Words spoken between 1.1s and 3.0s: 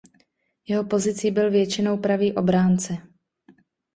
byl většinou pravý obránce.